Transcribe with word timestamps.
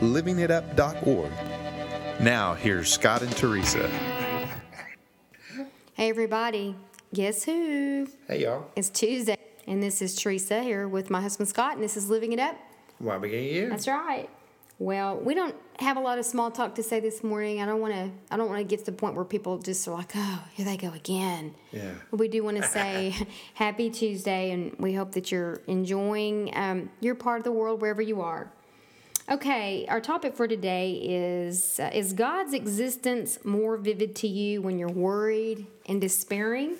livingitup.org. 0.00 1.30
Now, 2.20 2.54
here's 2.54 2.90
Scott 2.92 3.22
and 3.22 3.34
Teresa. 3.36 3.88
Hey, 5.94 6.08
everybody. 6.10 6.76
Guess 7.12 7.44
who? 7.44 8.08
Hey 8.26 8.42
y'all, 8.42 8.66
It's 8.74 8.90
Tuesday, 8.90 9.36
and 9.68 9.80
this 9.80 10.02
is 10.02 10.16
Teresa 10.16 10.60
here 10.64 10.88
with 10.88 11.10
my 11.10 11.20
husband 11.20 11.48
Scott, 11.48 11.74
and 11.74 11.82
this 11.84 11.96
is 11.96 12.10
Living 12.10 12.32
It 12.32 12.40
Up. 12.40 12.56
why 12.98 13.18
beginning 13.18 13.52
year? 13.54 13.68
That's 13.70 13.86
right. 13.86 14.28
Well, 14.80 15.16
we 15.20 15.34
don't 15.34 15.54
have 15.78 15.96
a 15.96 16.00
lot 16.00 16.18
of 16.18 16.24
small 16.24 16.50
talk 16.50 16.74
to 16.74 16.82
say 16.82 16.98
this 16.98 17.22
morning. 17.22 17.62
I 17.62 17.66
don't 17.66 17.80
want 17.80 17.94
to. 17.94 18.10
I 18.32 18.36
don't 18.36 18.48
want 18.48 18.58
to 18.58 18.64
get 18.64 18.80
to 18.84 18.86
the 18.90 18.96
point 18.96 19.14
where 19.14 19.24
people 19.24 19.58
just 19.58 19.86
are 19.86 19.92
like, 19.92 20.10
"Oh, 20.16 20.42
here 20.54 20.66
they 20.66 20.76
go 20.76 20.92
again." 20.92 21.54
Yeah. 21.70 21.92
But 22.10 22.18
we 22.18 22.26
do 22.26 22.42
want 22.42 22.56
to 22.56 22.64
say 22.64 23.14
Happy 23.54 23.90
Tuesday, 23.90 24.50
and 24.50 24.74
we 24.80 24.92
hope 24.94 25.12
that 25.12 25.30
you're 25.30 25.60
enjoying 25.68 26.50
um, 26.56 26.90
your 26.98 27.14
part 27.14 27.38
of 27.38 27.44
the 27.44 27.52
world 27.52 27.80
wherever 27.80 28.02
you 28.02 28.20
are. 28.22 28.50
Okay, 29.30 29.86
our 29.88 30.02
topic 30.02 30.36
for 30.36 30.46
today 30.46 30.92
is 31.02 31.80
uh, 31.80 31.90
Is 31.94 32.12
God's 32.12 32.52
existence 32.52 33.42
more 33.42 33.78
vivid 33.78 34.14
to 34.16 34.28
you 34.28 34.60
when 34.60 34.78
you're 34.78 34.90
worried 34.90 35.66
and 35.86 35.98
despairing? 35.98 36.74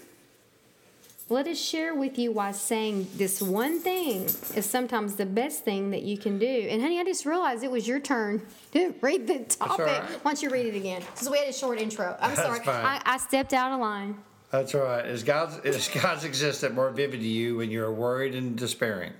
Let 1.31 1.47
us 1.47 1.59
share 1.59 1.95
with 1.95 2.19
you 2.19 2.33
why 2.33 2.53
saying 2.53 3.09
this 3.17 3.41
one 3.41 3.81
thing 3.81 4.25
is 4.25 4.67
sometimes 4.67 5.15
the 5.15 5.25
best 5.25 5.65
thing 5.65 5.91
that 5.93 6.03
you 6.03 6.19
can 6.19 6.39
do. 6.39 6.47
And 6.47 6.83
honey, 6.83 7.01
I 7.01 7.05
just 7.05 7.25
realized 7.25 7.65
it 7.65 7.71
was 7.71 7.89
your 7.89 7.99
turn 7.99 8.43
to 8.73 8.95
read 9.01 9.27
the 9.27 9.39
topic. 9.39 9.87
right. 9.87 10.03
Why 10.03 10.33
don't 10.33 10.43
you 10.43 10.51
read 10.51 10.67
it 10.67 10.77
again? 10.77 11.01
Because 11.01 11.31
we 11.31 11.39
had 11.39 11.49
a 11.49 11.53
short 11.53 11.81
intro. 11.81 12.15
I'm 12.21 12.35
That's 12.35 12.43
sorry. 12.43 12.61
I, 12.67 13.01
I 13.07 13.17
stepped 13.17 13.55
out 13.55 13.73
of 13.73 13.81
line. 13.81 14.17
That's 14.51 14.75
right. 14.75 15.07
Is 15.07 15.23
God's 15.23 15.59
is 15.65 15.89
God's 15.89 16.25
existence 16.25 16.75
more 16.75 16.91
vivid 16.91 17.21
to 17.21 17.27
you 17.27 17.57
when 17.57 17.71
you're 17.71 17.91
worried 17.91 18.35
and 18.35 18.55
despairing? 18.55 19.15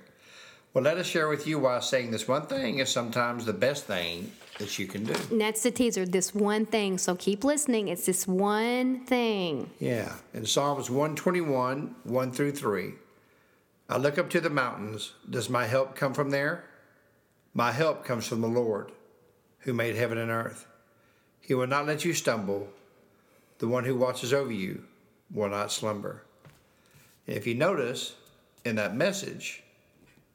Well, 0.75 0.83
let 0.83 0.97
us 0.97 1.05
share 1.07 1.29
with 1.29 1.47
you 1.47 1.57
why 1.57 1.79
saying 1.79 2.11
this 2.11 2.27
one 2.27 2.47
thing 2.47 2.79
is 2.79 2.89
sometimes 2.89 3.45
the 3.45 3.53
best 3.53 3.85
thing 3.85 4.29
that 4.59 4.77
you 4.77 4.87
can 4.87 5.05
do. 5.05 5.13
And 5.31 5.39
that's 5.39 5.63
the 5.63 5.71
teaser, 5.71 6.05
this 6.05 6.35
one 6.35 6.65
thing. 6.65 6.97
So 6.97 7.15
keep 7.15 7.45
listening. 7.45 7.87
It's 7.87 8.05
this 8.05 8.27
one 8.27 9.05
thing. 9.05 9.69
Yeah. 9.79 10.11
In 10.33 10.45
Psalms 10.45 10.89
121, 10.89 11.95
1 12.03 12.31
through 12.33 12.51
3, 12.51 12.91
I 13.87 13.95
look 13.95 14.17
up 14.17 14.29
to 14.31 14.41
the 14.41 14.49
mountains. 14.49 15.13
Does 15.29 15.49
my 15.49 15.65
help 15.65 15.95
come 15.95 16.13
from 16.13 16.31
there? 16.31 16.65
My 17.53 17.71
help 17.71 18.03
comes 18.03 18.27
from 18.27 18.41
the 18.41 18.49
Lord, 18.49 18.91
who 19.59 19.71
made 19.73 19.95
heaven 19.95 20.17
and 20.17 20.29
earth. 20.29 20.67
He 21.39 21.53
will 21.53 21.67
not 21.67 21.87
let 21.87 22.03
you 22.03 22.13
stumble. 22.13 22.67
The 23.59 23.69
one 23.69 23.85
who 23.85 23.95
watches 23.95 24.33
over 24.33 24.51
you 24.51 24.83
will 25.33 25.47
not 25.47 25.71
slumber. 25.71 26.23
And 27.27 27.37
if 27.37 27.47
you 27.47 27.53
notice 27.53 28.15
in 28.65 28.75
that 28.75 28.93
message, 28.93 29.61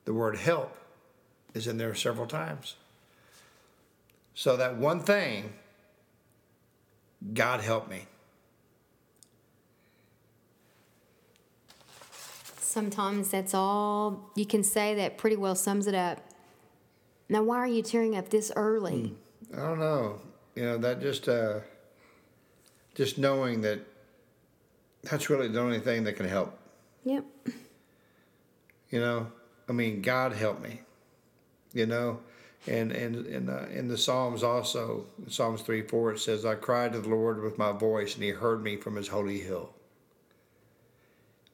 the 0.05 0.15
word 0.15 0.37
help 0.37 0.77
is 1.55 1.67
in 1.67 1.79
there 1.79 1.95
several 1.95 2.27
times. 2.27 2.77
So 4.34 4.57
that 4.57 4.77
one 4.77 5.01
thing, 5.01 5.53
God 7.34 7.61
help 7.61 7.89
me. 7.89 8.07
Sometimes 12.58 13.30
that's 13.30 13.52
all 13.52 14.30
you 14.36 14.47
can 14.47 14.63
say 14.63 14.95
that 14.95 15.19
pretty 15.19 15.36
well 15.36 15.57
sums 15.57 15.86
it 15.86 15.95
up. 15.95 16.20
Now, 17.29 17.42
why 17.42 17.58
are 17.58 17.67
you 17.67 17.83
tearing 17.83 18.17
up 18.17 18.29
this 18.29 18.53
early? 18.55 19.14
I 19.53 19.57
don't 19.57 19.80
know. 19.80 20.20
You 20.55 20.63
know, 20.63 20.79
that 20.79 21.01
just 21.01 21.29
uh 21.29 21.61
just 22.95 23.19
knowing 23.19 23.61
that 23.63 23.80
that's 25.03 25.30
really 25.30 25.48
the 25.48 25.61
only 25.61 25.80
thing 25.80 26.05
that 26.05 26.14
can 26.14 26.29
help. 26.29 26.57
Yep. 27.05 27.24
You 28.91 29.01
know, 29.01 29.27
I 29.70 29.73
mean, 29.73 30.03
God 30.03 30.33
help 30.33 30.61
me. 30.61 30.81
You 31.73 31.86
know, 31.86 32.19
and 32.67 32.91
and 32.91 33.25
and 33.27 33.48
uh, 33.48 33.67
in 33.73 33.86
the 33.86 33.97
Psalms 33.97 34.42
also, 34.42 35.07
Psalms 35.29 35.63
three 35.63 35.83
four, 35.83 36.13
it 36.13 36.19
says, 36.19 36.45
"I 36.45 36.57
cried 36.57 36.92
to 36.92 36.98
the 36.98 37.08
Lord 37.08 37.41
with 37.41 37.57
my 37.57 37.70
voice, 37.70 38.17
and 38.17 38.25
He 38.25 38.30
heard 38.30 38.64
me 38.64 38.77
from 38.77 38.97
His 38.97 39.07
holy 39.07 39.39
hill." 39.39 39.73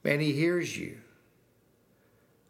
Man, 0.03 0.21
He 0.21 0.33
hears 0.33 0.79
you. 0.79 0.97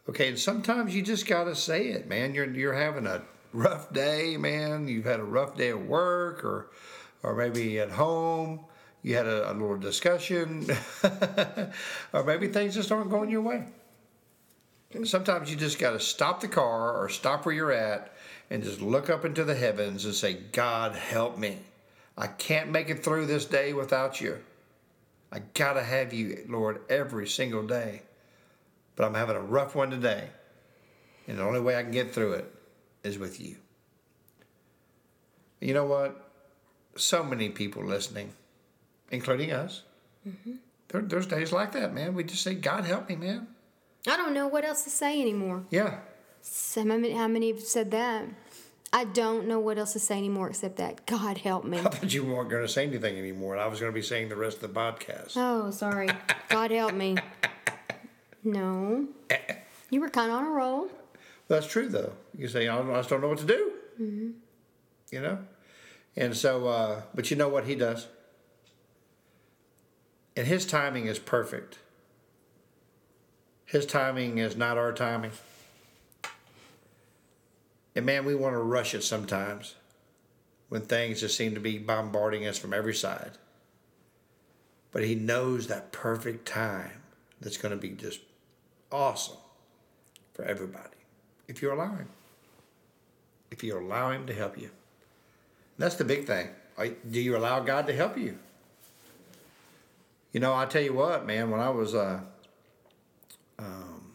Okay, 0.08 0.28
and 0.28 0.38
sometimes 0.38 0.94
you 0.94 1.02
just 1.02 1.26
gotta 1.26 1.56
say 1.56 1.88
it, 1.88 2.08
man. 2.08 2.32
You're 2.32 2.48
you're 2.48 2.72
having 2.72 3.08
a 3.08 3.22
rough 3.52 3.92
day, 3.92 4.36
man. 4.36 4.86
You've 4.86 5.04
had 5.04 5.18
a 5.18 5.24
rough 5.24 5.56
day 5.56 5.70
at 5.70 5.80
work, 5.80 6.44
or 6.44 6.70
or 7.24 7.34
maybe 7.34 7.80
at 7.80 7.90
home. 7.90 8.60
You 9.02 9.16
had 9.16 9.26
a, 9.26 9.50
a 9.50 9.52
little 9.52 9.78
discussion, 9.78 10.68
or 12.12 12.22
maybe 12.24 12.46
things 12.46 12.76
just 12.76 12.92
aren't 12.92 13.10
going 13.10 13.30
your 13.30 13.42
way. 13.42 13.64
Sometimes 15.04 15.50
you 15.50 15.56
just 15.56 15.78
got 15.78 15.92
to 15.92 16.00
stop 16.00 16.40
the 16.40 16.48
car 16.48 16.96
or 16.96 17.08
stop 17.08 17.44
where 17.44 17.54
you're 17.54 17.72
at 17.72 18.12
and 18.50 18.62
just 18.62 18.80
look 18.80 19.10
up 19.10 19.24
into 19.24 19.44
the 19.44 19.54
heavens 19.54 20.04
and 20.04 20.14
say, 20.14 20.34
God, 20.52 20.94
help 20.94 21.36
me. 21.36 21.58
I 22.16 22.28
can't 22.28 22.70
make 22.70 22.88
it 22.88 23.04
through 23.04 23.26
this 23.26 23.44
day 23.44 23.72
without 23.72 24.20
you. 24.20 24.38
I 25.30 25.40
got 25.54 25.74
to 25.74 25.82
have 25.82 26.12
you, 26.12 26.44
Lord, 26.48 26.80
every 26.88 27.26
single 27.26 27.66
day. 27.66 28.02
But 28.94 29.04
I'm 29.04 29.14
having 29.14 29.36
a 29.36 29.40
rough 29.40 29.74
one 29.74 29.90
today. 29.90 30.30
And 31.26 31.38
the 31.38 31.42
only 31.42 31.60
way 31.60 31.76
I 31.76 31.82
can 31.82 31.90
get 31.90 32.14
through 32.14 32.34
it 32.34 32.54
is 33.02 33.18
with 33.18 33.40
you. 33.40 33.56
You 35.60 35.74
know 35.74 35.84
what? 35.84 36.30
So 36.96 37.22
many 37.22 37.50
people 37.50 37.84
listening, 37.84 38.32
including 39.10 39.52
us, 39.52 39.82
mm-hmm. 40.26 40.54
there, 40.88 41.02
there's 41.02 41.26
days 41.26 41.52
like 41.52 41.72
that, 41.72 41.92
man. 41.92 42.14
We 42.14 42.24
just 42.24 42.42
say, 42.42 42.54
God, 42.54 42.84
help 42.84 43.08
me, 43.08 43.16
man. 43.16 43.48
I 44.06 44.16
don't 44.16 44.32
know 44.34 44.46
what 44.48 44.64
else 44.64 44.84
to 44.84 44.90
say 44.90 45.20
anymore. 45.20 45.64
Yeah. 45.70 45.98
So 46.40 46.80
how 46.82 46.86
many, 46.86 47.10
how 47.12 47.28
many 47.28 47.48
have 47.52 47.60
said 47.60 47.90
that? 47.90 48.24
I 48.92 49.04
don't 49.04 49.46
know 49.48 49.58
what 49.58 49.78
else 49.78 49.92
to 49.94 49.98
say 49.98 50.16
anymore 50.16 50.48
except 50.48 50.76
that. 50.76 51.06
God 51.06 51.38
help 51.38 51.64
me. 51.64 51.78
I 51.80 51.82
thought 51.82 52.14
you 52.14 52.24
weren't 52.24 52.48
going 52.48 52.62
to 52.62 52.68
say 52.68 52.86
anything 52.86 53.18
anymore. 53.18 53.54
and 53.54 53.62
I 53.62 53.66
was 53.66 53.80
going 53.80 53.92
to 53.92 53.94
be 53.94 54.02
saying 54.02 54.28
the 54.28 54.36
rest 54.36 54.62
of 54.62 54.72
the 54.72 54.80
podcast. 54.80 55.32
Oh, 55.36 55.70
sorry. 55.70 56.08
God 56.48 56.70
help 56.70 56.94
me. 56.94 57.16
No. 58.44 59.08
You 59.88 60.00
were 60.00 60.08
kind 60.08 60.32
of 60.32 60.38
on 60.38 60.44
a 60.44 60.50
roll. 60.50 60.88
That's 61.46 61.64
true, 61.68 61.88
though. 61.88 62.12
You 62.36 62.48
say, 62.48 62.66
I 62.66 62.82
just 62.96 63.08
don't 63.08 63.20
know 63.20 63.28
what 63.28 63.38
to 63.38 63.44
do. 63.46 63.72
You 63.98 65.20
know? 65.20 65.38
And 66.16 66.36
so, 66.36 66.66
uh, 66.66 67.02
but 67.14 67.30
you 67.30 67.36
know 67.36 67.48
what 67.48 67.66
he 67.66 67.76
does? 67.76 68.08
And 70.36 70.46
his 70.48 70.66
timing 70.66 71.06
is 71.06 71.20
perfect. 71.20 71.78
His 73.66 73.84
timing 73.84 74.38
is 74.38 74.56
not 74.56 74.78
our 74.78 74.92
timing. 74.92 75.32
And 77.96 78.06
man, 78.06 78.24
we 78.24 78.34
want 78.34 78.54
to 78.54 78.60
rush 78.60 78.94
it 78.94 79.02
sometimes 79.02 79.74
when 80.68 80.82
things 80.82 81.20
just 81.20 81.36
seem 81.36 81.54
to 81.54 81.60
be 81.60 81.78
bombarding 81.78 82.46
us 82.46 82.58
from 82.58 82.72
every 82.72 82.94
side. 82.94 83.32
But 84.92 85.04
he 85.04 85.14
knows 85.14 85.66
that 85.66 85.92
perfect 85.92 86.46
time 86.46 87.02
that's 87.40 87.56
going 87.56 87.70
to 87.70 87.76
be 87.76 87.90
just 87.90 88.20
awesome 88.90 89.36
for 90.32 90.44
everybody 90.44 90.96
if 91.48 91.60
you 91.60 91.72
allow 91.72 91.96
him. 91.96 92.08
If 93.50 93.64
you 93.64 93.78
allow 93.78 94.10
him 94.10 94.26
to 94.26 94.34
help 94.34 94.58
you. 94.58 94.70
That's 95.78 95.96
the 95.96 96.04
big 96.04 96.26
thing. 96.26 96.48
Do 97.10 97.20
you 97.20 97.36
allow 97.36 97.60
God 97.60 97.86
to 97.86 97.94
help 97.94 98.16
you? 98.16 98.38
You 100.32 100.40
know, 100.40 100.54
I 100.54 100.66
tell 100.66 100.82
you 100.82 100.92
what, 100.92 101.26
man, 101.26 101.50
when 101.50 101.60
I 101.60 101.70
was 101.70 101.94
uh, 101.94 102.20
um, 103.58 104.12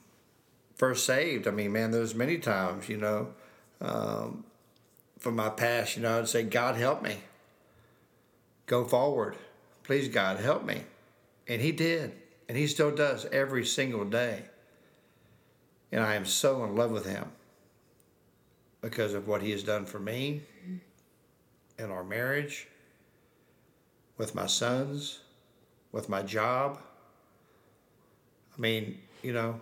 first 0.76 1.06
saved, 1.06 1.48
I 1.48 1.52
mean, 1.52 1.72
man, 1.72 1.92
there's 1.92 2.16
many 2.16 2.38
times, 2.38 2.90
you 2.90 2.98
know, 2.98 3.34
um, 3.80 4.44
from 5.20 5.36
my 5.36 5.50
past, 5.50 5.96
you 5.96 6.04
know, 6.04 6.20
I'd 6.20 6.28
say, 6.28 6.44
God, 6.44 6.76
help 6.76 7.04
me. 7.04 7.18
Go 8.66 8.86
forward. 8.86 9.36
Please, 9.84 10.08
God, 10.08 10.40
help 10.40 10.66
me. 10.66 10.84
And 11.48 11.62
He 11.62 11.72
did. 11.72 12.14
And 12.48 12.58
He 12.58 12.68
still 12.68 12.94
does 12.94 13.26
every 13.26 13.66
single 13.66 14.06
day. 14.06 14.44
And 15.92 16.04
I 16.04 16.16
am 16.16 16.26
so 16.26 16.64
in 16.64 16.76
love 16.76 16.92
with 16.92 17.06
Him 17.06 17.32
because 18.82 19.14
of 19.14 19.28
what 19.28 19.42
He 19.42 19.52
has 19.52 19.64
done 19.64 19.86
for 19.86 20.00
me 20.00 20.42
in 21.78 21.92
our 21.92 22.04
marriage, 22.04 22.68
with 24.18 24.36
my 24.36 24.46
sons, 24.46 25.20
with 25.92 26.10
my 26.10 26.22
job. 26.22 26.80
I 28.56 28.62
mean, 28.62 29.00
you 29.22 29.34
know, 29.34 29.60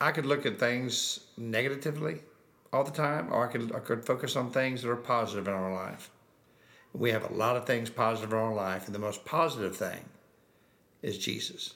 I 0.00 0.12
could 0.12 0.26
look 0.26 0.46
at 0.46 0.58
things 0.58 1.20
negatively 1.36 2.20
all 2.72 2.84
the 2.84 2.90
time, 2.90 3.32
or 3.32 3.48
I 3.48 3.52
could 3.52 3.74
I 3.74 3.78
could 3.78 4.04
focus 4.04 4.36
on 4.36 4.50
things 4.50 4.82
that 4.82 4.90
are 4.90 4.96
positive 4.96 5.48
in 5.48 5.54
our 5.54 5.72
life. 5.72 6.10
We 6.92 7.10
have 7.10 7.30
a 7.30 7.34
lot 7.34 7.56
of 7.56 7.66
things 7.66 7.90
positive 7.90 8.32
in 8.32 8.38
our 8.38 8.54
life, 8.54 8.86
and 8.86 8.94
the 8.94 9.00
most 9.00 9.24
positive 9.24 9.76
thing 9.76 10.04
is 11.02 11.18
Jesus. 11.18 11.74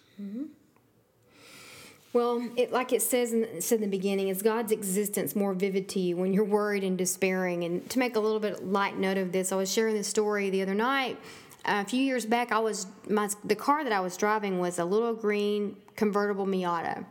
Well, 2.13 2.49
it 2.57 2.73
like 2.73 2.93
it 2.93 3.03
says 3.03 3.33
in, 3.33 3.61
said 3.61 3.77
in 3.77 3.83
the 3.83 3.97
beginning, 3.97 4.29
is 4.29 4.43
God's 4.43 4.73
existence 4.73 5.37
more 5.37 5.55
vivid 5.55 5.89
to 5.91 6.01
you 6.01 6.17
when 6.17 6.33
you're 6.33 6.45
worried 6.45 6.83
and 6.83 6.97
despairing? 6.97 7.65
And 7.65 7.89
to 7.91 7.99
make 7.99 8.17
a 8.17 8.21
little 8.21 8.41
bit 8.41 8.65
light 8.67 8.99
note 8.99 9.19
of 9.19 9.31
this, 9.31 9.53
I 9.53 9.57
was 9.57 9.73
sharing 9.73 9.95
this 9.95 10.09
story 10.09 10.51
the 10.51 10.63
other 10.63 10.75
night. 10.75 11.19
Uh, 11.65 11.83
a 11.85 11.89
few 11.89 12.01
years 12.01 12.25
back, 12.25 12.51
I 12.51 12.59
was 12.59 12.87
my 13.09 13.29
the 13.45 13.55
car 13.55 13.85
that 13.85 13.93
I 13.93 14.01
was 14.01 14.17
driving 14.17 14.59
was 14.59 14.79
a 14.79 14.85
little 14.85 15.15
green 15.15 15.77
convertible 15.99 16.47
Miata, 16.47 17.05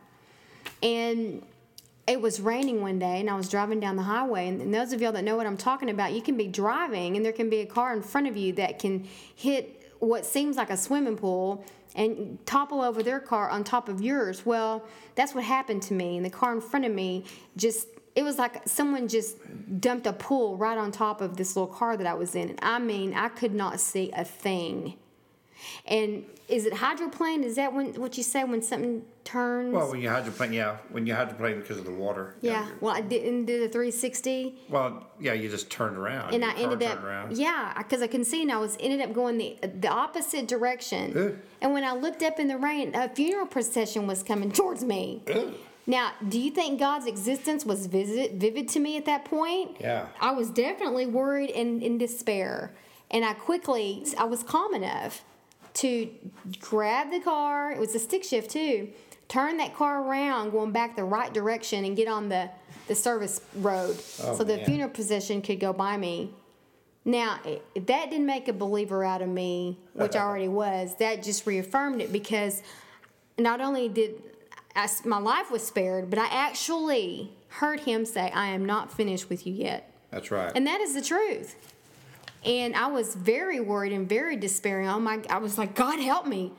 and 0.81 1.43
it 2.07 2.21
was 2.21 2.39
raining 2.39 2.81
one 2.81 2.99
day, 2.99 3.19
and 3.19 3.29
I 3.29 3.35
was 3.35 3.49
driving 3.49 3.81
down 3.81 3.97
the 3.97 4.03
highway. 4.03 4.47
And, 4.47 4.73
those 4.73 4.93
of 4.93 5.01
y'all 5.01 5.11
that 5.11 5.25
know 5.25 5.35
what 5.35 5.45
I'm 5.45 5.57
talking 5.57 5.89
about, 5.89 6.13
you 6.13 6.21
can 6.21 6.37
be 6.37 6.47
driving, 6.47 7.17
and 7.17 7.25
there 7.25 7.33
can 7.33 7.49
be 7.49 7.59
a 7.59 7.65
car 7.65 7.93
in 7.93 8.01
front 8.01 8.27
of 8.27 8.37
you 8.37 8.53
that 8.53 8.79
can 8.79 9.05
hit 9.35 9.91
what 9.99 10.25
seems 10.25 10.55
like 10.55 10.69
a 10.69 10.77
swimming 10.77 11.17
pool 11.17 11.65
and 11.95 12.39
topple 12.45 12.81
over 12.81 13.03
their 13.03 13.19
car 13.19 13.49
on 13.49 13.63
top 13.63 13.89
of 13.89 14.01
yours. 14.01 14.45
Well, 14.45 14.85
that's 15.15 15.35
what 15.35 15.43
happened 15.43 15.81
to 15.83 15.93
me. 15.93 16.15
And 16.15 16.25
the 16.25 16.29
car 16.29 16.53
in 16.53 16.61
front 16.61 16.85
of 16.85 16.93
me 16.93 17.25
just, 17.57 17.87
it 18.15 18.23
was 18.23 18.37
like 18.37 18.67
someone 18.67 19.07
just 19.09 19.37
dumped 19.81 20.07
a 20.07 20.13
pool 20.13 20.55
right 20.55 20.77
on 20.77 20.91
top 20.91 21.19
of 21.19 21.35
this 21.35 21.55
little 21.55 21.73
car 21.73 21.97
that 21.97 22.07
I 22.07 22.13
was 22.13 22.35
in. 22.35 22.49
And 22.49 22.59
I 22.61 22.79
mean, 22.79 23.15
I 23.15 23.27
could 23.29 23.53
not 23.53 23.81
see 23.81 24.11
a 24.15 24.23
thing. 24.23 24.95
And 25.85 26.25
is 26.47 26.65
it 26.65 26.73
hydroplane? 26.73 27.43
Is 27.43 27.55
that 27.55 27.73
when, 27.73 27.93
what 27.95 28.17
you 28.17 28.23
say 28.23 28.43
when 28.43 28.61
something 28.61 29.03
turns? 29.23 29.73
Well, 29.73 29.91
when 29.91 30.01
you 30.01 30.09
hydroplane, 30.09 30.53
yeah, 30.53 30.77
when 30.89 31.05
you 31.05 31.13
hydroplane 31.13 31.59
because 31.59 31.77
of 31.77 31.85
the 31.85 31.91
water. 31.91 32.35
yeah. 32.41 32.65
you're- 32.65 32.77
Well, 32.81 32.93
I 32.95 33.01
didn't 33.01 33.45
do 33.45 33.59
the 33.59 33.67
360. 33.69 34.55
Well, 34.69 35.05
yeah, 35.19 35.33
you 35.33 35.49
just 35.49 35.69
turned 35.69 35.97
around. 35.97 36.33
and 36.33 36.43
your 36.43 36.51
I 36.51 36.55
ended 36.55 36.83
up 36.83 37.03
around. 37.03 37.37
yeah 37.37 37.73
because 37.77 38.01
I 38.01 38.07
can 38.07 38.23
see 38.23 38.41
and 38.43 38.51
I 38.51 38.57
was 38.59 38.77
ended 38.79 39.01
up 39.01 39.13
going 39.13 39.37
the 39.37 39.57
the 39.81 39.87
opposite 39.89 40.47
direction 40.47 41.13
Ugh. 41.17 41.35
and 41.61 41.73
when 41.73 41.83
I 41.83 41.93
looked 41.93 42.23
up 42.23 42.39
in 42.39 42.47
the 42.47 42.57
rain 42.57 42.93
a 42.95 43.09
funeral 43.09 43.45
procession 43.45 44.07
was 44.07 44.23
coming 44.23 44.51
towards 44.51 44.83
me 44.83 45.23
Ugh. 45.33 45.53
now 45.85 46.11
do 46.29 46.39
you 46.39 46.51
think 46.51 46.79
God's 46.79 47.05
existence 47.07 47.65
was 47.65 47.87
vivid 47.87 48.39
vivid 48.39 48.67
to 48.69 48.79
me 48.79 48.95
at 48.97 49.05
that 49.05 49.25
point 49.25 49.77
Yeah. 49.79 50.07
I 50.21 50.31
was 50.31 50.49
definitely 50.49 51.05
worried 51.07 51.49
and 51.51 51.81
in 51.83 51.97
despair 51.97 52.73
and 53.11 53.25
I 53.25 53.33
quickly 53.33 54.05
I 54.17 54.25
was 54.25 54.43
calm 54.43 54.73
enough 54.73 55.23
to 55.73 56.09
grab 56.59 57.11
the 57.11 57.19
car 57.19 57.71
it 57.71 57.79
was 57.79 57.93
a 57.95 57.99
stick 57.99 58.23
shift 58.23 58.51
too 58.51 58.89
turn 59.27 59.57
that 59.57 59.75
car 59.75 60.03
around 60.03 60.51
going 60.51 60.71
back 60.71 60.95
the 60.95 61.03
right 61.03 61.33
direction 61.33 61.85
and 61.85 61.95
get 61.95 62.07
on 62.07 62.29
the 62.29 62.49
the 62.87 62.95
service 62.95 63.41
road 63.55 63.95
Oh, 64.23 64.35
so 64.35 64.43
the 64.43 64.57
man. 64.57 64.65
funeral 64.65 64.89
procession 64.89 65.41
could 65.41 65.59
go 65.59 65.73
by 65.73 65.97
me 65.97 66.33
now, 67.07 67.39
that 67.73 68.09
didn't 68.09 68.25
make 68.25 68.49
a 68.49 68.53
believer 68.53 69.01
out 69.01 69.21
of 69.21 69.29
me, 69.29 69.79
which 69.93 70.13
I 70.17 70.19
already 70.19 70.47
was, 70.63 70.93
that 70.97 71.23
just 71.23 71.47
reaffirmed 71.47 72.01
it 72.01 72.11
because 72.11 72.61
not 73.39 73.61
only 73.61 73.87
did 73.87 74.21
I, 74.75 74.89
my 75.05 75.17
life 75.17 75.49
was 75.49 75.65
spared, 75.65 76.09
but 76.09 76.19
I 76.19 76.27
actually 76.27 77.31
heard 77.47 77.79
him 77.79 78.03
say, 78.03 78.29
I 78.31 78.47
am 78.47 78.65
not 78.65 78.91
finished 78.91 79.29
with 79.29 79.47
you 79.47 79.53
yet. 79.53 79.89
That's 80.11 80.31
right. 80.31 80.51
And 80.53 80.67
that 80.67 80.81
is 80.81 80.95
the 80.95 81.01
truth. 81.01 81.55
And 82.45 82.75
I 82.75 82.87
was 82.87 83.15
very 83.15 83.59
worried 83.59 83.91
and 83.93 84.07
very 84.07 84.35
despairing. 84.35 84.87
Oh 84.87 84.99
my! 84.99 85.21
I 85.29 85.37
was 85.39 85.57
like, 85.57 85.75
God 85.75 85.99
help 85.99 86.25
me. 86.25 86.53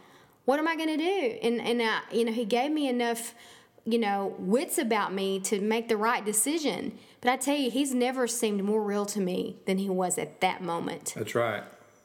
What 0.44 0.58
am 0.58 0.66
I 0.68 0.76
going 0.76 0.88
to 0.88 0.96
do? 0.96 1.38
And 1.42 1.60
and 1.60 1.80
uh, 1.82 2.00
you 2.12 2.24
know, 2.24 2.32
He 2.32 2.44
gave 2.44 2.70
me 2.70 2.88
enough, 2.88 3.34
you 3.84 3.98
know, 3.98 4.34
wits 4.38 4.78
about 4.78 5.12
me 5.14 5.40
to 5.40 5.60
make 5.60 5.88
the 5.88 5.96
right 5.96 6.24
decision. 6.24 6.98
But 7.20 7.30
I 7.32 7.36
tell 7.36 7.56
you, 7.56 7.70
He's 7.70 7.94
never 7.94 8.26
seemed 8.26 8.62
more 8.64 8.82
real 8.82 9.06
to 9.06 9.20
me 9.20 9.56
than 9.66 9.78
He 9.78 9.88
was 9.88 10.18
at 10.18 10.40
that 10.40 10.62
moment 10.62 11.14
That's 11.16 11.34
right. 11.34 11.62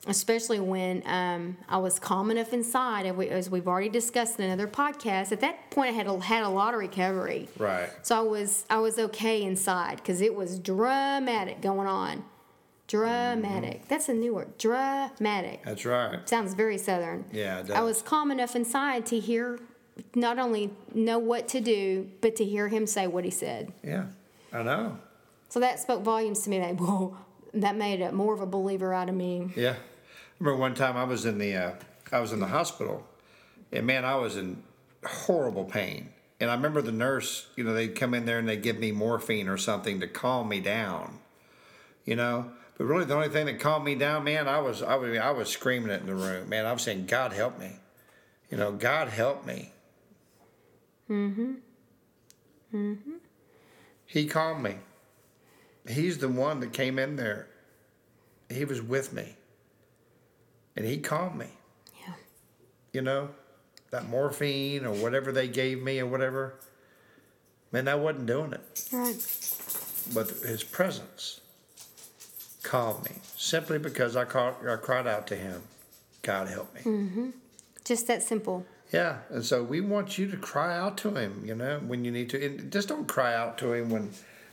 especially 0.07 0.59
when 0.59 1.01
um, 1.05 1.55
I 1.69 1.77
was 1.77 1.99
calm 1.99 2.29
enough 2.31 2.51
inside, 2.51 3.05
as 3.05 3.49
we've 3.49 3.67
already 3.67 3.89
discussed 3.89 4.39
in 4.39 4.45
another 4.45 4.67
podcast. 4.67 5.31
At 5.31 5.39
that 5.41 5.71
point, 5.71 5.89
I 5.89 5.93
had 5.93 6.07
a, 6.07 6.19
had 6.19 6.43
a 6.43 6.49
lot 6.49 6.73
of 6.73 6.79
recovery, 6.79 7.47
Right. 7.57 7.89
so 8.01 8.17
I 8.17 8.21
was 8.21 8.65
I 8.69 8.79
was 8.79 8.99
okay 8.99 9.41
inside 9.43 9.97
because 9.97 10.19
it 10.21 10.35
was 10.35 10.59
dramatic 10.59 11.61
going 11.61 11.87
on. 11.87 12.23
Dramatic. 12.93 13.79
Mm-hmm. 13.79 13.87
That's 13.87 14.07
a 14.07 14.13
new 14.13 14.35
word. 14.35 14.55
Dramatic. 14.59 15.63
That's 15.65 15.83
right. 15.83 16.29
Sounds 16.29 16.53
very 16.53 16.77
southern. 16.77 17.25
Yeah, 17.31 17.61
it 17.61 17.71
I 17.71 17.81
was 17.81 18.03
calm 18.03 18.29
enough 18.29 18.55
inside 18.55 19.07
to 19.07 19.19
hear, 19.19 19.59
not 20.13 20.37
only 20.37 20.69
know 20.93 21.17
what 21.17 21.47
to 21.49 21.59
do, 21.59 22.07
but 22.21 22.35
to 22.35 22.45
hear 22.45 22.67
him 22.67 22.85
say 22.85 23.07
what 23.07 23.25
he 23.25 23.31
said. 23.31 23.73
Yeah, 23.83 24.05
I 24.51 24.61
know. 24.61 24.99
So 25.49 25.59
that 25.59 25.79
spoke 25.79 26.03
volumes 26.03 26.41
to 26.41 26.51
me. 26.51 26.59
That 26.59 26.75
whoa, 26.79 27.17
that 27.55 27.75
made 27.75 27.99
a 27.99 28.11
more 28.11 28.35
of 28.35 28.41
a 28.41 28.45
believer 28.45 28.93
out 28.93 29.09
of 29.09 29.15
me. 29.15 29.51
Yeah. 29.55 29.71
I 29.71 29.75
remember 30.39 30.59
one 30.59 30.75
time 30.75 30.95
I 30.95 31.03
was 31.03 31.25
in 31.25 31.39
the 31.39 31.55
uh, 31.55 31.71
I 32.11 32.19
was 32.19 32.31
in 32.31 32.39
the 32.39 32.47
hospital, 32.47 33.07
and 33.71 33.87
man, 33.87 34.05
I 34.05 34.17
was 34.17 34.37
in 34.37 34.61
horrible 35.03 35.65
pain. 35.65 36.09
And 36.39 36.51
I 36.51 36.53
remember 36.53 36.83
the 36.83 36.91
nurse, 36.91 37.47
you 37.55 37.63
know, 37.63 37.73
they'd 37.73 37.95
come 37.95 38.13
in 38.13 38.25
there 38.25 38.37
and 38.37 38.47
they'd 38.47 38.61
give 38.61 38.77
me 38.77 38.91
morphine 38.91 39.47
or 39.47 39.57
something 39.57 39.99
to 40.01 40.07
calm 40.07 40.47
me 40.49 40.59
down, 40.59 41.19
you 42.05 42.15
know. 42.15 42.51
But 42.77 42.85
really, 42.85 43.05
the 43.05 43.13
only 43.13 43.29
thing 43.29 43.45
that 43.45 43.59
calmed 43.59 43.85
me 43.85 43.95
down, 43.95 44.23
man, 44.23 44.47
I 44.47 44.59
was 44.59 44.81
I 44.81 44.95
was 44.95 45.17
I 45.17 45.31
was 45.31 45.49
screaming 45.49 45.91
it 45.91 46.01
in 46.01 46.07
the 46.07 46.15
room, 46.15 46.49
man. 46.49 46.65
I 46.65 46.73
was 46.73 46.81
saying, 46.81 47.05
God 47.05 47.33
help 47.33 47.59
me, 47.59 47.71
you 48.49 48.57
know, 48.57 48.71
God 48.71 49.09
help 49.09 49.45
me. 49.45 49.71
Mm-hmm. 51.09 51.53
Mm-hmm. 52.73 53.11
He 54.05 54.25
calmed 54.27 54.63
me. 54.63 54.75
He's 55.87 56.17
the 56.19 56.29
one 56.29 56.59
that 56.61 56.73
came 56.73 56.97
in 56.97 57.15
there. 57.15 57.47
He 58.49 58.65
was 58.65 58.81
with 58.81 59.13
me. 59.13 59.35
And 60.75 60.85
he 60.85 60.97
calmed 60.97 61.37
me. 61.37 61.47
Yeah. 61.99 62.13
You 62.93 63.01
know, 63.01 63.29
that 63.91 64.07
morphine 64.09 64.85
or 64.85 64.93
whatever 64.93 65.31
they 65.31 65.47
gave 65.47 65.81
me 65.81 65.99
or 65.99 66.07
whatever. 66.07 66.59
Man, 67.71 67.87
I 67.87 67.95
wasn't 67.95 68.25
doing 68.25 68.53
it. 68.53 68.87
Right. 68.91 69.15
But 70.13 70.29
his 70.47 70.63
presence 70.63 71.41
calmed 72.63 73.05
me 73.05 73.11
simply 73.35 73.77
because 73.77 74.15
I, 74.15 74.25
called, 74.25 74.55
I 74.67 74.77
cried 74.77 75.05
out 75.05 75.27
to 75.27 75.35
him, 75.35 75.61
God 76.21 76.47
help 76.47 76.73
me. 76.73 76.81
Mm-hmm. 76.81 77.29
Just 77.85 78.07
that 78.07 78.23
simple. 78.23 78.65
Yeah, 78.91 79.17
and 79.29 79.43
so 79.43 79.63
we 79.63 79.81
want 79.81 80.17
you 80.17 80.29
to 80.29 80.37
cry 80.37 80.77
out 80.77 80.97
to 80.99 81.15
him, 81.15 81.43
you 81.45 81.55
know, 81.55 81.79
when 81.79 82.05
you 82.05 82.11
need 82.11 82.29
to. 82.29 82.45
And 82.45 82.71
just 82.71 82.87
don't 82.87 83.07
cry 83.07 83.35
out 83.35 83.57
to 83.59 83.73
him 83.73 83.89
when 83.89 84.11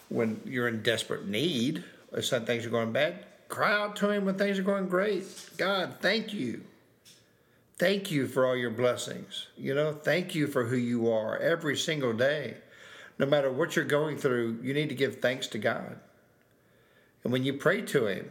when 0.08 0.40
you're 0.44 0.66
in 0.66 0.82
desperate 0.82 1.26
need 1.26 1.84
or 2.12 2.22
some 2.22 2.44
things 2.44 2.66
are 2.66 2.70
going 2.70 2.92
bad. 2.92 3.24
Cry 3.48 3.72
out 3.72 3.96
to 3.96 4.10
him 4.10 4.24
when 4.24 4.36
things 4.36 4.58
are 4.58 4.62
going 4.64 4.88
great. 4.88 5.24
God, 5.56 5.96
thank 6.00 6.32
you. 6.32 6.62
Thank 7.78 8.10
you 8.10 8.26
for 8.26 8.46
all 8.46 8.56
your 8.56 8.70
blessings. 8.70 9.46
You 9.56 9.74
know, 9.74 9.92
thank 9.92 10.34
you 10.34 10.46
for 10.46 10.64
who 10.64 10.76
you 10.76 11.10
are 11.10 11.38
every 11.38 11.76
single 11.76 12.12
day. 12.12 12.56
No 13.18 13.26
matter 13.26 13.50
what 13.50 13.76
you're 13.76 13.84
going 13.84 14.16
through, 14.16 14.58
you 14.62 14.74
need 14.74 14.88
to 14.88 14.94
give 14.94 15.20
thanks 15.20 15.46
to 15.48 15.58
God. 15.58 15.98
And 17.22 17.32
when 17.32 17.44
you 17.44 17.54
pray 17.54 17.82
to 17.82 18.06
him, 18.06 18.30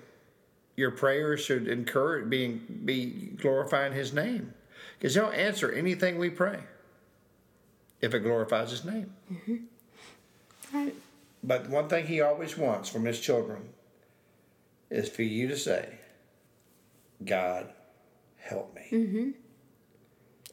your 0.76 0.92
prayer 0.92 1.38
should 1.38 1.68
encourage 1.68 2.30
being 2.30 2.82
be 2.86 3.34
glorifying 3.38 3.94
his 3.94 4.14
name. 4.14 4.54
Because 4.98 5.16
he'll 5.16 5.26
answer 5.26 5.72
anything 5.72 6.18
we 6.18 6.30
pray 6.30 6.60
if 8.02 8.14
it 8.14 8.20
glorifies 8.20 8.72
his 8.72 8.86
name. 8.86 9.14
Mm-hmm. 9.32 9.56
Right. 10.72 10.94
but 11.44 11.68
one 11.68 11.88
thing 11.90 12.06
he 12.06 12.22
always 12.22 12.56
wants 12.56 12.90
from 12.90 13.04
his 13.04 13.20
children 13.20 13.70
is 14.92 15.10
for 15.10 15.24
you 15.24 15.48
to 15.48 15.58
say 15.58 15.98
god 17.26 17.74
help 18.38 18.76
me. 18.76 18.88
Mm-hmm. 18.92 19.30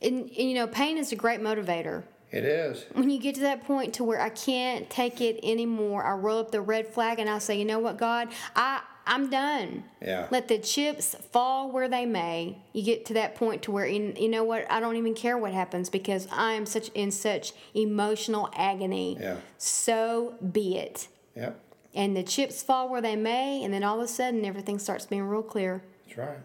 And, 0.03 0.23
and 0.23 0.37
you 0.37 0.55
know, 0.55 0.67
pain 0.67 0.99
is 0.99 1.13
a 1.13 1.17
great 1.17 1.41
motivator. 1.41 2.05
It 2.31 2.45
is 2.45 2.85
When 2.93 3.09
you 3.11 3.19
get 3.21 3.35
to 3.37 3.41
that 3.43 3.65
point 3.65 3.95
to 3.95 4.05
where 4.05 4.21
I 4.21 4.31
can't 4.31 4.89
take 4.91 5.21
it 5.21 5.39
anymore, 5.43 6.05
I 6.05 6.13
roll 6.13 6.39
up 6.39 6.51
the 6.51 6.61
red 6.61 6.89
flag 6.89 7.19
and 7.19 7.31
I 7.31 7.39
say, 7.39 7.59
you 7.59 7.65
know 7.65 7.79
what, 7.79 7.99
God, 7.99 8.29
I 8.55 8.83
I'm 9.07 9.31
done. 9.31 9.85
Yeah. 10.03 10.27
Let 10.33 10.49
the 10.49 10.59
chips 10.59 11.15
fall 11.31 11.71
where 11.71 11.89
they 11.89 12.05
may. 12.05 12.59
You 12.73 12.83
get 12.83 13.07
to 13.07 13.15
that 13.15 13.37
point 13.37 13.63
to 13.63 13.71
where 13.71 13.87
you, 13.87 14.13
you 14.19 14.29
know 14.29 14.43
what, 14.43 14.71
I 14.71 14.81
don't 14.81 14.97
even 14.97 15.15
care 15.15 15.39
what 15.39 15.53
happens 15.53 15.89
because 15.89 16.27
I 16.33 16.53
am 16.53 16.67
such 16.67 16.89
in 16.89 17.13
such 17.13 17.53
emotional 17.75 18.51
agony. 18.55 19.17
Yeah. 19.21 19.37
So 19.59 20.35
be 20.53 20.77
it. 20.77 21.07
yep 21.37 21.61
And 21.95 22.17
the 22.17 22.25
chips 22.25 22.65
fall 22.65 22.89
where 22.89 23.01
they 23.01 23.15
may, 23.15 23.63
and 23.63 23.73
then 23.73 23.85
all 23.85 23.99
of 23.99 24.05
a 24.05 24.09
sudden 24.09 24.45
everything 24.45 24.81
starts 24.81 25.07
being 25.07 25.23
real 25.23 25.43
clear. 25.43 25.85
that's 26.07 26.19
right 26.19 26.39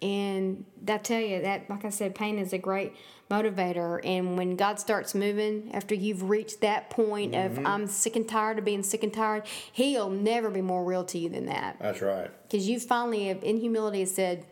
And 0.00 0.64
I 0.86 0.98
tell 0.98 1.20
you 1.20 1.42
that, 1.42 1.68
like 1.68 1.84
I 1.84 1.90
said, 1.90 2.14
pain 2.14 2.38
is 2.38 2.52
a 2.52 2.58
great 2.58 2.94
motivator. 3.30 4.00
And 4.04 4.38
when 4.38 4.54
God 4.56 4.78
starts 4.78 5.14
moving, 5.14 5.70
after 5.74 5.94
you've 5.94 6.30
reached 6.30 6.60
that 6.60 6.88
point 6.88 7.34
of 7.34 7.52
mm-hmm. 7.52 7.66
I'm 7.66 7.86
sick 7.86 8.14
and 8.16 8.28
tired 8.28 8.58
of 8.58 8.64
being 8.64 8.82
sick 8.82 9.02
and 9.02 9.12
tired, 9.12 9.42
He'll 9.72 10.08
never 10.10 10.50
be 10.50 10.62
more 10.62 10.84
real 10.84 11.04
to 11.06 11.18
you 11.18 11.28
than 11.28 11.46
that. 11.46 11.78
that's 11.80 12.00
right 12.00 12.30
Because 12.48 12.68
you 12.68 12.78
finally, 12.78 13.26
have, 13.26 13.42
in 13.42 13.56
humility, 13.58 14.04
said, 14.04 14.46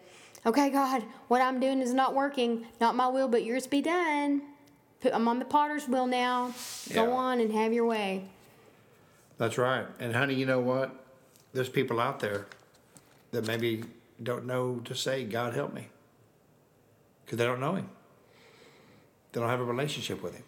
"Okay, 0.45 0.69
God, 0.69 1.05
what 1.29 1.41
I'm 1.41 1.61
doing 1.61 1.81
is 1.81 1.95
not 1.95 2.15
working. 2.15 2.67
Not 2.81 2.97
my 2.97 3.07
will, 3.07 3.29
but 3.29 3.45
yours 3.45 3.67
be 3.67 3.81
done. 3.81 4.43
Put- 5.01 5.15
I'm 5.15 5.29
on 5.29 5.39
the 5.39 5.45
Potter's 5.45 5.87
wheel 5.89 6.07
now. 6.07 6.53
Go 6.93 7.05
Yeah. 7.05 7.11
on 7.13 7.41
and 7.41 7.53
have 7.53 7.73
your 7.73 7.87
way." 7.87 8.25
That's 9.39 9.59
right. 9.59 9.87
And 10.01 10.15
honey, 10.15 10.35
you 10.35 10.47
know 10.47 10.61
what? 10.61 10.91
There's 11.53 11.69
people 11.69 12.01
out 12.01 12.21
there 12.21 12.47
that 13.31 13.47
maybe 13.47 13.85
don't 14.23 14.47
know 14.47 14.81
to 14.85 14.95
say, 14.95 15.25
God 15.25 15.55
help 15.55 15.73
me. 15.75 15.89
Because 17.25 17.39
they 17.39 17.45
don't 17.45 17.61
know 17.61 17.75
Him, 17.75 17.89
they 19.33 19.41
don't 19.41 19.49
have 19.49 19.61
a 19.61 19.65
relationship 19.65 20.23
with 20.23 20.35
Him. 20.35 20.45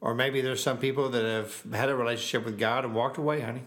Or 0.00 0.14
maybe 0.14 0.40
there's 0.40 0.62
some 0.62 0.78
people 0.78 1.08
that 1.10 1.24
have 1.24 1.62
had 1.72 1.88
a 1.88 1.94
relationship 1.96 2.44
with 2.44 2.58
God 2.58 2.84
and 2.84 2.94
walked 2.94 3.18
away, 3.18 3.40
honey. 3.40 3.62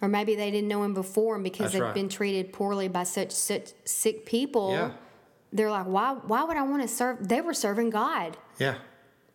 Or 0.00 0.08
maybe 0.08 0.34
they 0.34 0.50
didn't 0.50 0.68
know 0.68 0.82
him 0.82 0.92
before, 0.92 1.36
and 1.36 1.44
because 1.44 1.60
That's 1.66 1.72
they've 1.74 1.82
right. 1.82 1.94
been 1.94 2.08
treated 2.10 2.52
poorly 2.52 2.88
by 2.88 3.04
such 3.04 3.30
such 3.32 3.72
sick 3.84 4.26
people, 4.26 4.72
Yeah. 4.72 4.90
they're 5.52 5.70
like, 5.70 5.86
why 5.86 6.12
why 6.14 6.44
would 6.44 6.56
I 6.56 6.62
want 6.62 6.82
to 6.82 6.88
serve? 6.88 7.26
They 7.26 7.40
were 7.40 7.54
serving 7.54 7.90
God. 7.90 8.36
Yeah. 8.58 8.76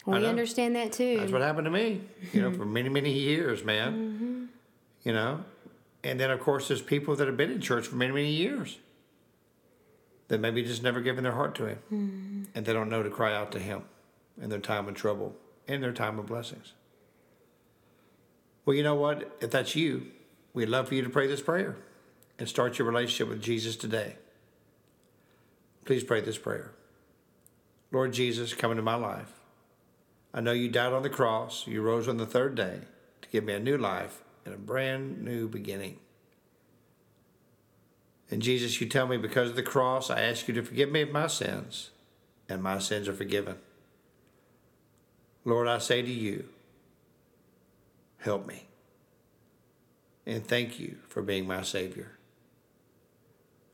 We 0.05 0.25
understand 0.25 0.75
that 0.75 0.91
too. 0.91 1.17
That's 1.17 1.31
what 1.31 1.41
happened 1.41 1.65
to 1.65 1.71
me, 1.71 2.01
you 2.33 2.41
know, 2.41 2.51
for 2.51 2.65
many, 2.65 2.89
many 2.89 3.12
years, 3.12 3.63
man. 3.63 3.93
Mm-hmm. 3.93 4.45
You 5.03 5.13
know? 5.13 5.43
And 6.03 6.20
then, 6.20 6.32
of 6.32 6.39
course, 6.39 6.68
there's 6.68 6.82
people 6.82 7.15
that 7.15 7.27
have 7.27 7.38
been 7.38 7.51
in 7.51 7.62
church 7.62 7.88
for 7.88 7.96
many, 7.96 8.13
many 8.13 8.32
years 8.32 8.77
that 10.29 10.39
maybe 10.39 10.63
just 10.63 10.84
never 10.84 11.01
given 11.01 11.24
their 11.24 11.34
heart 11.34 11.56
to 11.56 11.65
Him. 11.65 11.79
Mm-hmm. 11.91 12.44
And 12.56 12.65
they 12.65 12.74
don't 12.74 12.89
know 12.89 13.03
to 13.03 13.10
cry 13.10 13.36
out 13.36 13.51
to 13.53 13.60
Him 13.60 13.84
in 14.41 14.50
their 14.50 14.60
time 14.60 14.88
of 14.88 14.96
trouble, 14.96 15.36
in 15.68 15.82
their 15.82 15.91
time 15.91 16.18
of 16.18 16.27
blessings. 16.27 16.74
Well, 18.65 18.75
you 18.75 18.84
know 18.84 18.96
what? 18.96 19.36
If 19.41 19.51
that's 19.51 19.75
you, 19.75 20.08
we'd 20.53 20.70
love 20.70 20.88
for 20.88 20.96
you 20.96 21.01
to 21.01 21.10
pray 21.10 21.27
this 21.27 21.41
prayer 21.41 21.75
and 22.38 22.48
start 22.48 22.79
your 22.79 22.88
relationship 22.88 23.27
with 23.27 23.41
Jesus 23.41 23.75
today. 23.75 24.15
Please 25.86 26.03
pray 26.03 26.22
this 26.22 26.38
prayer 26.38 26.72
Lord 27.91 28.13
Jesus, 28.13 28.53
come 28.53 28.72
into 28.72 28.84
my 28.84 28.96
life. 28.96 29.34
I 30.32 30.41
know 30.41 30.51
you 30.51 30.70
died 30.70 30.94
on 30.94 31.01
the 31.01 31.10
cross, 31.10 31.65
you 31.65 31.82
rose 31.82 32.08
on 32.08 32.18
the 32.18 32.25
third 32.25 32.53
day 32.53 32.82
to 33.24 33.29
give 33.29 33.44
me 33.44 33.53
a 33.53 33.60
new 33.60 33.77
life 33.77 34.24
and 34.46 34.53
a 34.53 34.58
brand 34.58 35.24
new 35.24 35.48
beginning. 35.48 35.98
And 38.31 38.41
Jesus, 38.41 38.79
you 38.79 38.88
tell 38.88 39.08
me 39.08 39.17
because 39.17 39.50
of 39.50 39.55
the 39.55 39.63
cross, 39.63 40.10
I 40.10 40.22
ask 40.22 40.48
you 40.48 40.53
to 40.53 40.63
forgive 40.63 40.91
me 40.91 41.01
of 41.01 41.12
my 41.12 41.27
sins, 41.27 41.89
and 42.48 42.62
my 42.62 42.79
sins 42.79 43.08
are 43.08 43.13
forgiven. 43.13 43.58
Lord, 45.46 45.67
I 45.67 45.79
say 45.79 46.01
to 46.01 46.12
you, 46.12 46.46
help 48.19 48.46
me. 48.46 48.65
And 50.25 50.46
thank 50.46 50.79
you 50.79 50.98
for 51.08 51.24
being 51.24 51.48
my 51.48 51.63
Savior. 51.63 52.12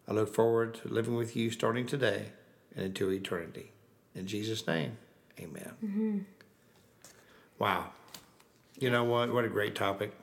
I 0.08 0.14
look 0.14 0.34
forward 0.34 0.76
to 0.76 0.88
living 0.88 1.16
with 1.16 1.36
you 1.36 1.52
starting 1.52 1.86
today 1.86 2.28
and 2.76 2.86
into 2.86 3.10
eternity. 3.12 3.72
In 4.14 4.28
Jesus' 4.28 4.66
name, 4.66 4.98
amen. 5.40 5.72
Mm-hmm. 5.84 6.20
Wow. 7.60 7.90
You 8.80 8.90
know 8.90 9.04
what? 9.04 9.34
What 9.34 9.46
a 9.46 9.50
great 9.50 9.76
topic. 9.76 10.14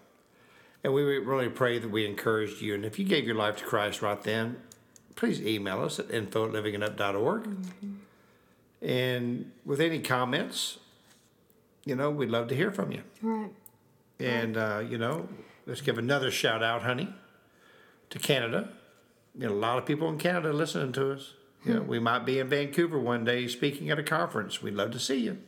And 0.84 0.92
we 0.92 1.02
really 1.02 1.48
pray 1.48 1.78
that 1.78 1.90
we 1.90 2.04
encouraged 2.06 2.60
you. 2.60 2.74
And 2.74 2.84
if 2.84 2.98
you 2.98 3.04
gave 3.04 3.24
your 3.24 3.36
life 3.36 3.56
to 3.58 3.64
Christ 3.64 4.02
right 4.02 4.20
then, 4.20 4.56
please 5.14 5.40
email 5.40 5.82
us 5.82 5.98
at 5.98 6.10
info 6.10 6.46
at 6.46 6.52
livingitup.org. 6.52 7.56
And 8.80 9.52
with 9.64 9.80
any 9.80 10.00
comments, 10.00 10.78
you 11.84 11.94
know, 11.94 12.10
we'd 12.10 12.30
love 12.30 12.48
to 12.48 12.56
hear 12.56 12.72
from 12.72 12.90
you. 12.92 13.02
right. 13.22 13.50
And, 14.18 14.56
uh, 14.56 14.82
you 14.88 14.98
know, 14.98 15.28
let's 15.66 15.80
give 15.80 15.98
another 15.98 16.30
shout 16.30 16.62
out, 16.62 16.82
honey, 16.82 17.12
to 18.10 18.18
Canada. 18.18 18.70
You 19.36 19.48
know, 19.48 19.52
a 19.52 19.54
lot 19.54 19.78
of 19.78 19.86
people 19.86 20.08
in 20.08 20.18
Canada 20.18 20.52
listening 20.52 20.92
to 20.92 21.12
us. 21.12 21.34
You 21.64 21.74
know, 21.74 21.82
we 21.82 22.00
might 22.00 22.26
be 22.26 22.40
in 22.40 22.48
Vancouver 22.48 22.98
one 22.98 23.24
day 23.24 23.46
speaking 23.46 23.88
at 23.90 23.98
a 23.98 24.02
conference. 24.02 24.60
We'd 24.60 24.74
love 24.74 24.90
to 24.92 24.98
see 24.98 25.20
you. 25.20 25.38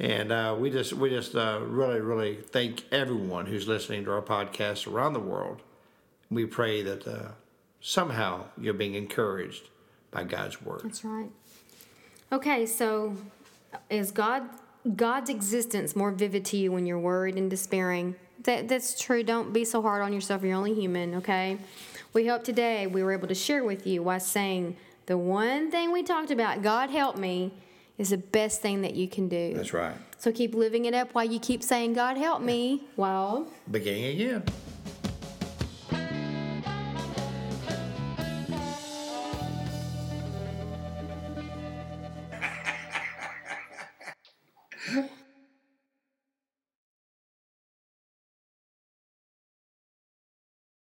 And 0.00 0.32
uh, 0.32 0.56
we 0.58 0.70
just 0.70 0.94
we 0.94 1.10
just 1.10 1.34
uh, 1.34 1.60
really 1.62 2.00
really 2.00 2.36
thank 2.36 2.84
everyone 2.90 3.44
who's 3.44 3.68
listening 3.68 4.04
to 4.06 4.12
our 4.12 4.22
podcast 4.22 4.90
around 4.90 5.12
the 5.12 5.20
world. 5.20 5.60
We 6.30 6.46
pray 6.46 6.82
that 6.82 7.06
uh, 7.06 7.32
somehow 7.82 8.46
you're 8.58 8.72
being 8.72 8.94
encouraged 8.94 9.68
by 10.10 10.24
God's 10.24 10.62
word. 10.62 10.80
That's 10.84 11.04
right. 11.04 11.28
Okay, 12.32 12.64
so 12.64 13.14
is 13.90 14.10
God 14.10 14.44
God's 14.96 15.28
existence 15.28 15.94
more 15.94 16.12
vivid 16.12 16.46
to 16.46 16.56
you 16.56 16.72
when 16.72 16.86
you're 16.86 16.98
worried 16.98 17.36
and 17.36 17.50
despairing? 17.50 18.14
That 18.44 18.68
that's 18.68 18.98
true. 18.98 19.22
Don't 19.22 19.52
be 19.52 19.66
so 19.66 19.82
hard 19.82 20.00
on 20.00 20.14
yourself. 20.14 20.42
You're 20.42 20.56
only 20.56 20.72
human, 20.72 21.16
okay? 21.16 21.58
We 22.14 22.26
hope 22.26 22.42
today 22.42 22.86
we 22.86 23.02
were 23.02 23.12
able 23.12 23.28
to 23.28 23.34
share 23.34 23.64
with 23.64 23.86
you 23.86 24.02
why 24.02 24.16
saying 24.16 24.78
the 25.04 25.18
one 25.18 25.70
thing 25.70 25.92
we 25.92 26.02
talked 26.02 26.30
about, 26.30 26.62
God 26.62 26.88
help 26.88 27.18
me, 27.18 27.52
is 28.00 28.10
the 28.10 28.16
best 28.16 28.62
thing 28.62 28.80
that 28.80 28.94
you 28.94 29.06
can 29.06 29.28
do. 29.28 29.52
That's 29.54 29.74
right. 29.74 29.94
So 30.18 30.32
keep 30.32 30.54
living 30.54 30.86
it 30.86 30.94
up 30.94 31.12
while 31.12 31.26
you 31.26 31.38
keep 31.38 31.62
saying, 31.62 31.92
God 31.92 32.16
help 32.16 32.40
me. 32.40 32.82
Well, 32.96 33.46
Beginning 33.70 34.04
again. 34.06 34.42